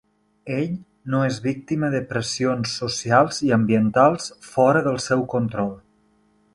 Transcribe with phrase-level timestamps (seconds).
[0.53, 0.71] Ell
[1.13, 5.75] no és víctima de pressions socials i ambientals fora del seu control.